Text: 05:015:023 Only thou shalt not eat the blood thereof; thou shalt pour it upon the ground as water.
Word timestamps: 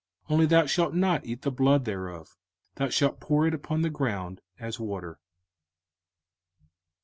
05:015:023 0.25 0.33
Only 0.33 0.45
thou 0.47 0.65
shalt 0.65 0.93
not 0.95 1.25
eat 1.27 1.41
the 1.43 1.51
blood 1.51 1.85
thereof; 1.85 2.35
thou 2.73 2.89
shalt 2.89 3.19
pour 3.19 3.45
it 3.45 3.53
upon 3.53 3.83
the 3.83 3.89
ground 3.91 4.41
as 4.59 4.79
water. 4.79 5.19